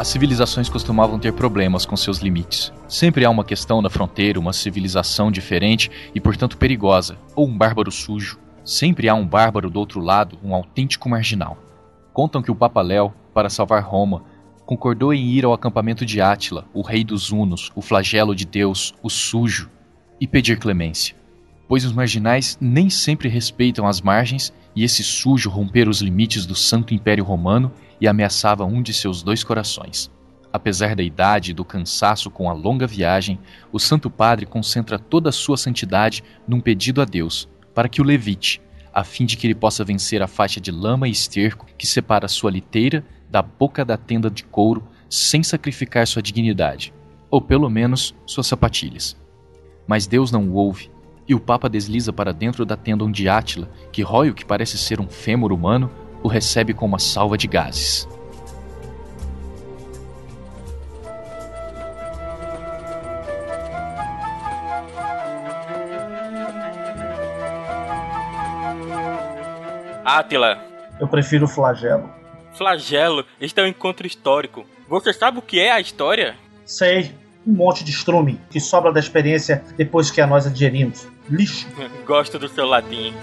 As 0.00 0.08
civilizações 0.08 0.70
costumavam 0.70 1.18
ter 1.18 1.30
problemas 1.30 1.84
com 1.84 1.94
seus 1.94 2.20
limites. 2.20 2.72
Sempre 2.88 3.22
há 3.22 3.28
uma 3.28 3.44
questão 3.44 3.82
na 3.82 3.90
fronteira, 3.90 4.40
uma 4.40 4.54
civilização 4.54 5.30
diferente 5.30 5.90
e, 6.14 6.18
portanto, 6.18 6.56
perigosa, 6.56 7.18
ou 7.36 7.46
um 7.46 7.54
bárbaro 7.54 7.92
sujo. 7.92 8.38
Sempre 8.64 9.10
há 9.10 9.14
um 9.14 9.26
bárbaro 9.26 9.68
do 9.68 9.78
outro 9.78 10.00
lado, 10.00 10.38
um 10.42 10.54
autêntico 10.54 11.06
marginal. 11.06 11.58
Contam 12.14 12.40
que 12.40 12.50
o 12.50 12.54
Papa 12.54 12.80
Léo, 12.80 13.12
para 13.34 13.50
salvar 13.50 13.82
Roma, 13.82 14.22
concordou 14.64 15.12
em 15.12 15.22
ir 15.22 15.44
ao 15.44 15.52
acampamento 15.52 16.06
de 16.06 16.18
Átila, 16.18 16.64
o 16.72 16.80
rei 16.80 17.04
dos 17.04 17.30
Hunos, 17.30 17.70
o 17.74 17.82
flagelo 17.82 18.34
de 18.34 18.46
Deus, 18.46 18.94
o 19.02 19.10
sujo, 19.10 19.68
e 20.18 20.26
pedir 20.26 20.58
clemência. 20.58 21.14
Pois 21.68 21.84
os 21.84 21.92
marginais 21.92 22.56
nem 22.58 22.88
sempre 22.88 23.28
respeitam 23.28 23.86
as 23.86 24.00
margens 24.00 24.50
e 24.74 24.82
esse 24.82 25.04
sujo 25.04 25.50
rompera 25.50 25.90
os 25.90 26.00
limites 26.00 26.46
do 26.46 26.54
Santo 26.54 26.94
Império 26.94 27.22
Romano 27.22 27.70
e 28.00 28.08
ameaçava 28.08 28.64
um 28.64 28.82
de 28.82 28.94
seus 28.94 29.22
dois 29.22 29.44
corações. 29.44 30.10
Apesar 30.52 30.96
da 30.96 31.02
idade 31.02 31.50
e 31.50 31.54
do 31.54 31.64
cansaço 31.64 32.30
com 32.30 32.50
a 32.50 32.52
longa 32.52 32.86
viagem, 32.86 33.38
o 33.70 33.78
Santo 33.78 34.10
Padre 34.10 34.46
concentra 34.46 34.98
toda 34.98 35.28
a 35.28 35.32
sua 35.32 35.56
santidade 35.56 36.24
num 36.46 36.60
pedido 36.60 37.00
a 37.00 37.04
Deus 37.04 37.48
para 37.74 37.88
que 37.88 38.00
o 38.00 38.04
levite, 38.04 38.60
a 38.92 39.04
fim 39.04 39.24
de 39.24 39.36
que 39.36 39.46
ele 39.46 39.54
possa 39.54 39.84
vencer 39.84 40.20
a 40.22 40.26
faixa 40.26 40.60
de 40.60 40.70
lama 40.70 41.08
e 41.08 41.12
esterco 41.12 41.66
que 41.78 41.86
separa 41.86 42.28
sua 42.28 42.50
liteira 42.50 43.04
da 43.30 43.40
boca 43.40 43.84
da 43.84 43.96
tenda 43.96 44.28
de 44.28 44.44
couro 44.44 44.86
sem 45.08 45.42
sacrificar 45.42 46.06
sua 46.06 46.22
dignidade, 46.22 46.92
ou 47.30 47.40
pelo 47.40 47.70
menos 47.70 48.14
suas 48.26 48.46
sapatilhas. 48.46 49.16
Mas 49.86 50.06
Deus 50.06 50.30
não 50.30 50.48
o 50.48 50.54
ouve, 50.54 50.90
e 51.28 51.34
o 51.34 51.40
Papa 51.40 51.68
desliza 51.68 52.12
para 52.12 52.32
dentro 52.32 52.64
da 52.64 52.76
tenda 52.76 53.04
onde 53.04 53.28
Átila, 53.28 53.70
que 53.92 54.02
rói 54.02 54.30
o 54.30 54.34
que 54.34 54.44
parece 54.44 54.76
ser 54.76 55.00
um 55.00 55.08
fêmur 55.08 55.52
humano, 55.52 55.90
o 56.22 56.28
recebe 56.28 56.74
com 56.74 56.86
uma 56.86 56.98
salva 56.98 57.36
de 57.36 57.46
gases. 57.46 58.08
Átila. 70.04 70.58
Eu 70.98 71.06
prefiro 71.06 71.44
o 71.44 71.48
flagelo. 71.48 72.10
Flagelo, 72.52 73.24
este 73.40 73.60
é 73.60 73.64
um 73.64 73.66
encontro 73.66 74.06
histórico. 74.06 74.66
Você 74.88 75.12
sabe 75.12 75.38
o 75.38 75.42
que 75.42 75.60
é 75.60 75.70
a 75.70 75.80
história? 75.80 76.36
Sei. 76.64 77.14
Um 77.46 77.52
monte 77.52 77.82
de 77.82 77.90
estrume 77.90 78.38
que 78.50 78.60
sobra 78.60 78.92
da 78.92 79.00
experiência 79.00 79.64
depois 79.76 80.10
que 80.10 80.20
a 80.20 80.26
nós 80.26 80.46
adgerimos. 80.46 81.08
Lixo. 81.28 81.66
Gosto 82.04 82.38
do 82.38 82.48
seu 82.48 82.66
latim. 82.66 83.14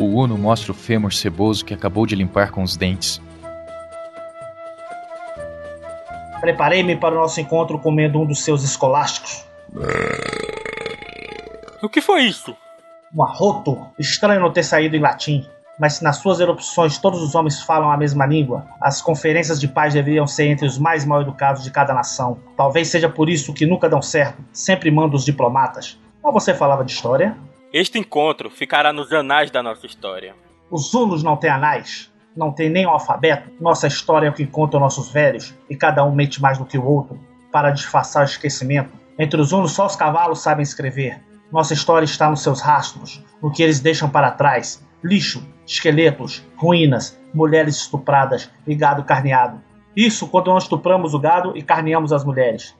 O 0.00 0.18
Uno 0.18 0.38
mostra 0.38 0.72
o 0.72 0.74
fêmur 0.74 1.12
ceboso 1.12 1.62
que 1.62 1.74
acabou 1.74 2.06
de 2.06 2.16
limpar 2.16 2.50
com 2.50 2.62
os 2.62 2.74
dentes. 2.74 3.20
Preparei-me 6.40 6.96
para 6.96 7.14
o 7.14 7.18
nosso 7.18 7.38
encontro 7.38 7.78
comendo 7.78 8.18
um 8.18 8.24
dos 8.24 8.42
seus 8.42 8.62
escolásticos. 8.62 9.44
O 11.82 11.88
que 11.90 12.00
foi 12.00 12.22
isso? 12.22 12.56
Um 13.14 13.22
arroto. 13.22 13.76
Estranho 13.98 14.40
não 14.40 14.50
ter 14.50 14.62
saído 14.62 14.96
em 14.96 15.00
latim. 15.00 15.46
Mas 15.78 15.94
se 15.94 16.02
nas 16.02 16.16
suas 16.16 16.40
erupções 16.40 16.96
todos 16.96 17.22
os 17.22 17.34
homens 17.34 17.60
falam 17.60 17.90
a 17.90 17.96
mesma 17.98 18.24
língua, 18.24 18.64
as 18.80 19.02
conferências 19.02 19.60
de 19.60 19.68
paz 19.68 19.92
deveriam 19.92 20.26
ser 20.26 20.46
entre 20.46 20.66
os 20.66 20.78
mais 20.78 21.04
mal 21.04 21.20
educados 21.20 21.62
de 21.62 21.70
cada 21.70 21.92
nação. 21.92 22.38
Talvez 22.56 22.88
seja 22.88 23.10
por 23.10 23.28
isso 23.28 23.52
que 23.52 23.66
nunca 23.66 23.86
dão 23.86 24.00
certo, 24.00 24.42
sempre 24.50 24.90
mandam 24.90 25.16
os 25.16 25.26
diplomatas. 25.26 25.98
Mas 26.24 26.32
você 26.32 26.54
falava 26.54 26.86
de 26.86 26.92
história? 26.92 27.36
Este 27.72 28.00
encontro 28.00 28.50
ficará 28.50 28.92
nos 28.92 29.12
anais 29.12 29.48
da 29.48 29.62
nossa 29.62 29.86
história. 29.86 30.34
Os 30.68 30.92
Hunos 30.92 31.22
não 31.22 31.36
têm 31.36 31.50
anais, 31.50 32.12
não 32.36 32.50
têm 32.50 32.68
nem 32.68 32.84
o 32.84 32.90
alfabeto. 32.90 33.48
Nossa 33.60 33.86
história 33.86 34.26
é 34.26 34.30
o 34.30 34.32
que 34.32 34.44
contam 34.44 34.80
nossos 34.80 35.08
velhos, 35.12 35.54
e 35.68 35.76
cada 35.76 36.04
um 36.04 36.12
mente 36.12 36.42
mais 36.42 36.58
do 36.58 36.64
que 36.64 36.76
o 36.76 36.84
outro, 36.84 37.16
para 37.52 37.70
disfarçar 37.70 38.22
o 38.22 38.24
esquecimento. 38.24 38.90
Entre 39.16 39.40
os 39.40 39.52
Hunos, 39.52 39.70
só 39.70 39.86
os 39.86 39.94
cavalos 39.94 40.40
sabem 40.40 40.64
escrever. 40.64 41.22
Nossa 41.52 41.72
história 41.72 42.04
está 42.04 42.28
nos 42.28 42.42
seus 42.42 42.60
rastros, 42.60 43.22
no 43.40 43.52
que 43.52 43.62
eles 43.62 43.78
deixam 43.78 44.10
para 44.10 44.32
trás: 44.32 44.84
lixo, 45.04 45.46
esqueletos, 45.64 46.44
ruínas, 46.56 47.16
mulheres 47.32 47.76
estupradas 47.76 48.50
e 48.66 48.74
gado 48.74 49.04
carneado. 49.04 49.62
Isso 49.96 50.26
quando 50.26 50.48
nós 50.48 50.64
estupramos 50.64 51.14
o 51.14 51.20
gado 51.20 51.56
e 51.56 51.62
carneamos 51.62 52.12
as 52.12 52.24
mulheres. 52.24 52.76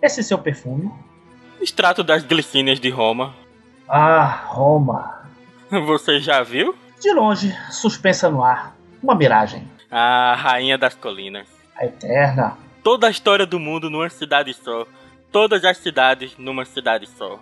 Esse 0.00 0.20
é 0.20 0.22
seu 0.22 0.38
perfume? 0.38 0.92
Extrato 1.60 2.04
das 2.04 2.22
glicínias 2.22 2.78
de 2.78 2.88
Roma. 2.88 3.34
Ah, 3.88 4.44
Roma. 4.46 5.22
Você 5.70 6.20
já 6.20 6.42
viu? 6.42 6.76
De 7.00 7.12
longe, 7.12 7.56
suspensa 7.70 8.28
no 8.28 8.42
ar. 8.42 8.76
Uma 9.02 9.14
miragem. 9.14 9.66
A 9.90 10.34
rainha 10.36 10.76
das 10.76 10.94
colinas. 10.94 11.48
A 11.74 11.86
eterna. 11.86 12.58
Toda 12.82 13.06
a 13.06 13.10
história 13.10 13.46
do 13.46 13.58
mundo 13.58 13.88
numa 13.88 14.10
cidade 14.10 14.52
só. 14.52 14.86
Todas 15.32 15.64
as 15.64 15.78
cidades 15.78 16.36
numa 16.36 16.64
cidade 16.64 17.06
só. 17.06 17.38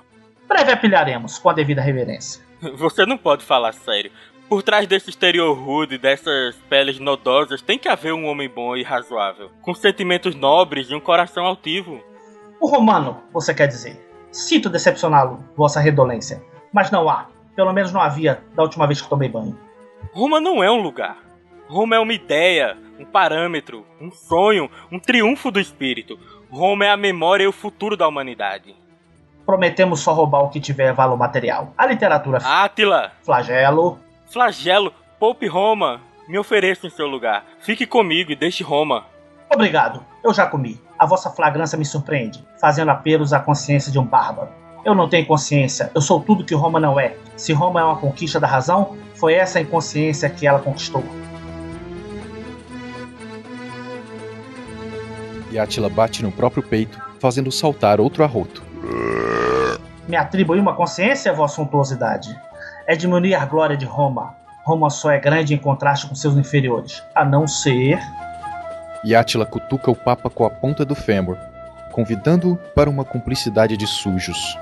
Breve 0.47 0.71
apilharemos, 0.71 1.39
com 1.39 1.51
a 1.51 1.53
devida 1.53 1.81
reverência. 1.81 2.43
Você 2.77 3.05
não 3.05 3.19
pode 3.19 3.45
falar 3.45 3.73
sério. 3.73 4.13
Por 4.49 4.63
trás 4.63 4.87
desse 4.87 5.11
exterior 5.11 5.53
rude, 5.53 5.99
dessas 5.99 6.55
peles 6.69 7.01
nodosas, 7.01 7.61
tem 7.61 7.79
que 7.79 7.89
haver 7.89 8.13
um 8.15 8.27
homem 8.27 8.49
bom 8.49 8.77
e 8.77 8.85
razoável, 8.85 9.51
com 9.63 9.75
sentimentos 9.75 10.37
nobres 10.37 10.89
e 10.89 10.95
um 10.95 11.01
coração 11.01 11.45
altivo. 11.45 12.01
O 12.61 12.69
romano, 12.69 13.21
você 13.33 13.53
quer 13.53 13.67
dizer? 13.67 14.06
Sinto 14.37 14.69
decepcioná-lo, 14.69 15.43
vossa 15.57 15.81
redolência. 15.81 16.43
Mas 16.71 16.91
não 16.91 17.09
há. 17.09 17.27
Pelo 17.55 17.73
menos 17.73 17.91
não 17.91 18.03
havia 18.03 18.43
da 18.55 18.63
última 18.63 18.87
vez 18.87 19.01
que 19.01 19.09
tomei 19.09 19.31
banho. 19.31 19.59
Roma 20.13 20.39
não 20.39 20.63
é 20.63 20.71
um 20.71 20.83
lugar. 20.83 21.17
Roma 21.67 21.97
é 21.97 21.99
uma 21.99 22.13
ideia, 22.13 22.77
um 23.01 23.05
parâmetro, 23.07 23.87
um 23.99 24.13
sonho, 24.13 24.71
um 24.93 24.99
triunfo 24.99 25.51
do 25.51 25.59
espírito. 25.59 26.19
Roma 26.51 26.85
é 26.85 26.91
a 26.91 26.99
memória 26.99 27.45
e 27.45 27.47
o 27.47 27.53
futuro 27.53 27.97
da 27.97 28.07
humanidade. 28.07 28.77
Prometemos 29.47 30.01
só 30.01 30.13
roubar 30.13 30.43
o 30.43 30.51
que 30.51 30.61
tiver 30.61 30.93
valor 30.93 31.17
material. 31.17 31.73
A 31.77 31.87
literatura. 31.87 32.39
Átila! 32.45 33.13
Flagelo. 33.23 33.99
Flagelo, 34.27 34.93
poupe 35.19 35.47
Roma. 35.47 36.03
Me 36.29 36.39
ofereça 36.39 36.87
em 36.87 36.91
seu 36.91 37.07
lugar. 37.07 37.43
Fique 37.61 37.87
comigo 37.87 38.31
e 38.31 38.37
deixe 38.37 38.63
Roma. 38.63 39.07
Obrigado, 39.51 40.05
eu 40.23 40.35
já 40.35 40.47
comi. 40.47 40.79
A 40.99 41.05
vossa 41.05 41.29
flagrância 41.29 41.77
me 41.77 41.85
surpreende, 41.85 42.43
fazendo 42.59 42.91
apelos 42.91 43.35
à 43.35 43.39
consciência 43.39 43.93
de 43.93 43.99
um 43.99 44.05
bárbaro. 44.05 44.49
Eu 44.83 44.95
não 44.95 45.09
tenho 45.09 45.27
consciência, 45.27 45.91
eu 45.95 46.01
sou 46.01 46.21
tudo 46.21 46.45
que 46.45 46.55
Roma 46.55 46.81
não 46.81 46.99
é. 46.99 47.17
Se 47.37 47.53
Roma 47.53 47.81
é 47.81 47.85
uma 47.85 47.97
conquista 47.97 48.41
da 48.41 48.47
razão, 48.47 48.97
foi 49.15 49.35
essa 49.35 49.61
inconsciência 49.61 50.31
que 50.31 50.47
ela 50.47 50.59
conquistou. 50.59 51.05
E 55.51 55.59
Átila 55.59 55.91
bate 55.91 56.23
no 56.23 56.33
próprio 56.33 56.63
peito, 56.63 56.99
fazendo 57.21 57.53
saltar 57.53 58.01
outro 58.01 58.25
arroto. 58.25 58.63
Me 60.09 60.17
atribui 60.17 60.59
uma 60.59 60.75
consciência, 60.75 61.33
vossa 61.33 61.57
suntuosidade. 61.57 62.35
É 62.87 62.97
diminuir 62.97 63.35
a 63.35 63.45
glória 63.45 63.77
de 63.77 63.85
Roma. 63.85 64.35
Roma 64.65 64.89
só 64.89 65.11
é 65.11 65.19
grande 65.19 65.53
em 65.53 65.59
contraste 65.59 66.07
com 66.07 66.15
seus 66.15 66.37
inferiores, 66.37 67.03
a 67.15 67.25
não 67.25 67.47
ser 67.47 68.01
e 69.07 69.15
Átila 69.15 69.47
cutuca 69.47 69.89
o 69.89 69.95
Papa 69.95 70.29
com 70.29 70.45
a 70.45 70.51
ponta 70.51 70.85
do 70.85 70.97
fêmur, 70.97 71.39
convidando-o 71.93 72.57
para 72.75 72.91
uma 72.91 73.05
cumplicidade 73.05 73.77
de 73.77 73.87
sujos. 73.87 74.59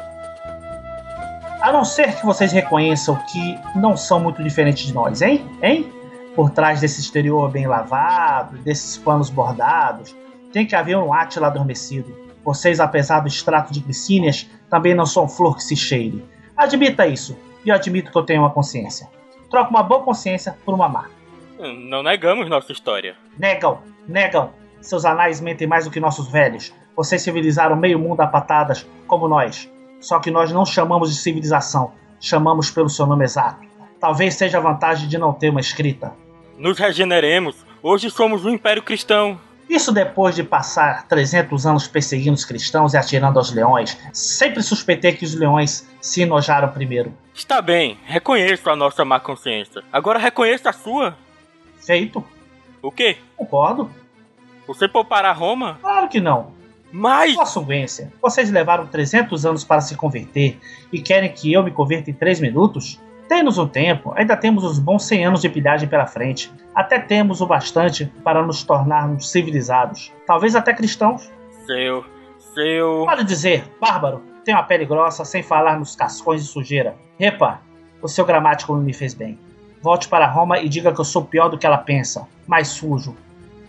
A 1.62 1.72
não 1.72 1.82
ser 1.82 2.14
que 2.14 2.26
vocês 2.26 2.52
reconheçam 2.52 3.16
que 3.32 3.58
não 3.74 3.96
são 3.96 4.20
muito 4.20 4.42
diferentes 4.42 4.86
de 4.86 4.92
nós, 4.92 5.22
hein? 5.22 5.50
Hein? 5.62 5.90
Por 6.36 6.50
trás 6.50 6.82
desse 6.82 7.00
exterior 7.00 7.50
bem 7.50 7.66
lavado, 7.66 8.58
desses 8.58 8.98
panos 8.98 9.30
bordados, 9.30 10.14
tem 10.52 10.66
que 10.66 10.76
haver 10.76 10.98
um 10.98 11.10
Átila 11.10 11.46
adormecido. 11.46 12.14
Vocês, 12.44 12.80
apesar 12.80 13.20
do 13.20 13.28
extrato 13.28 13.72
de 13.72 13.80
glicínias, 13.80 14.46
também 14.68 14.94
não 14.94 15.06
são 15.06 15.26
flor 15.26 15.56
que 15.56 15.64
se 15.64 15.74
cheire. 15.74 16.22
Admita 16.54 17.06
isso, 17.06 17.34
e 17.64 17.70
eu 17.70 17.74
admito 17.74 18.12
que 18.12 18.18
eu 18.18 18.24
tenho 18.24 18.42
uma 18.42 18.50
consciência. 18.50 19.08
Troca 19.48 19.70
uma 19.70 19.82
boa 19.82 20.02
consciência 20.02 20.54
por 20.66 20.74
uma 20.74 20.86
má. 20.86 21.06
Não 21.72 22.02
negamos 22.02 22.48
nossa 22.48 22.72
história. 22.72 23.16
Negam, 23.38 23.80
negam. 24.06 24.52
Seus 24.82 25.06
anais 25.06 25.40
mentem 25.40 25.66
mais 25.66 25.86
do 25.86 25.90
que 25.90 25.98
nossos 25.98 26.30
velhos. 26.30 26.74
Vocês 26.94 27.22
civilizaram 27.22 27.74
meio 27.74 27.98
mundo 27.98 28.20
a 28.20 28.26
patadas, 28.26 28.86
como 29.06 29.26
nós. 29.26 29.70
Só 29.98 30.18
que 30.18 30.30
nós 30.30 30.52
não 30.52 30.66
chamamos 30.66 31.10
de 31.10 31.16
civilização, 31.16 31.92
chamamos 32.20 32.70
pelo 32.70 32.90
seu 32.90 33.06
nome 33.06 33.24
exato. 33.24 33.66
Talvez 33.98 34.34
seja 34.34 34.58
a 34.58 34.60
vantagem 34.60 35.08
de 35.08 35.16
não 35.16 35.32
ter 35.32 35.48
uma 35.48 35.60
escrita. 35.60 36.12
Nos 36.58 36.78
regeneremos. 36.78 37.64
Hoje 37.82 38.10
somos 38.10 38.44
um 38.44 38.50
império 38.50 38.82
cristão. 38.82 39.40
Isso 39.68 39.90
depois 39.90 40.34
de 40.34 40.42
passar 40.44 41.08
300 41.08 41.66
anos 41.66 41.88
perseguindo 41.88 42.34
os 42.34 42.44
cristãos 42.44 42.92
e 42.92 42.98
atirando 42.98 43.38
aos 43.38 43.50
leões. 43.50 43.96
Sempre 44.12 44.62
suspeitei 44.62 45.14
que 45.14 45.24
os 45.24 45.34
leões 45.34 45.88
se 46.00 46.20
enojaram 46.20 46.68
primeiro. 46.68 47.14
Está 47.34 47.62
bem, 47.62 47.98
reconheço 48.04 48.68
a 48.68 48.76
nossa 48.76 49.04
má 49.04 49.18
consciência. 49.18 49.82
Agora 49.90 50.18
reconheça 50.18 50.68
a 50.68 50.72
sua. 50.74 51.16
Feito. 51.84 52.24
O 52.82 52.90
quê? 52.90 53.16
Concordo. 53.36 53.90
Você 54.66 54.88
poupará 54.88 55.32
Roma? 55.32 55.78
Claro 55.80 56.08
que 56.08 56.20
não. 56.20 56.52
Mas. 56.90 57.34
Vossa 57.34 57.60
vocês 58.22 58.50
levaram 58.50 58.86
300 58.86 59.44
anos 59.44 59.64
para 59.64 59.80
se 59.80 59.96
converter 59.96 60.58
e 60.92 61.00
querem 61.00 61.32
que 61.32 61.52
eu 61.52 61.62
me 61.62 61.70
converta 61.70 62.10
em 62.10 62.14
3 62.14 62.40
minutos? 62.40 63.00
Dê-nos 63.28 63.58
um 63.58 63.66
tempo, 63.66 64.12
ainda 64.14 64.36
temos 64.36 64.64
os 64.64 64.78
bons 64.78 65.04
100 65.04 65.26
anos 65.26 65.40
de 65.40 65.48
pilhagem 65.48 65.88
pela 65.88 66.06
frente. 66.06 66.52
Até 66.74 66.98
temos 66.98 67.40
o 67.40 67.46
bastante 67.46 68.06
para 68.22 68.44
nos 68.46 68.62
tornarmos 68.62 69.30
civilizados. 69.30 70.12
Talvez 70.26 70.54
até 70.54 70.72
cristãos. 70.72 71.30
Seu. 71.66 72.04
Seu. 72.54 73.04
Pode 73.06 73.24
dizer, 73.24 73.64
bárbaro, 73.80 74.22
tem 74.44 74.54
uma 74.54 74.62
pele 74.62 74.84
grossa 74.84 75.24
sem 75.24 75.42
falar 75.42 75.78
nos 75.78 75.96
cascões 75.96 76.42
de 76.42 76.48
sujeira. 76.48 76.96
Repa, 77.18 77.60
o 78.00 78.08
seu 78.08 78.24
gramático 78.24 78.74
me 78.74 78.92
fez 78.92 79.14
bem. 79.14 79.38
Volte 79.84 80.08
para 80.08 80.26
Roma 80.26 80.60
e 80.60 80.66
diga 80.66 80.94
que 80.94 81.00
eu 81.02 81.04
sou 81.04 81.26
pior 81.26 81.50
do 81.50 81.58
que 81.58 81.66
ela 81.66 81.76
pensa, 81.76 82.26
mais 82.46 82.68
sujo, 82.68 83.14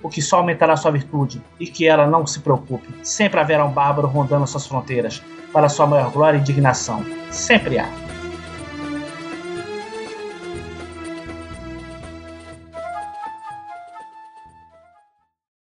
o 0.01 0.07
que 0.07 0.21
só 0.21 0.37
aumentará 0.37 0.77
sua 0.77 0.89
virtude, 0.89 1.41
e 1.59 1.67
que 1.67 1.85
ela 1.85 2.07
não 2.07 2.25
se 2.25 2.39
preocupe. 2.39 2.87
Sempre 3.03 3.37
haverá 3.37 3.65
um 3.65 3.71
bárbaro 3.73 4.07
rondando 4.07 4.47
suas 4.47 4.65
fronteiras, 4.65 5.21
para 5.51 5.67
sua 5.67 5.85
maior 5.85 6.09
glória 6.11 6.37
e 6.37 6.39
indignação. 6.39 7.05
Sempre 7.29 7.79
há. 7.79 8.04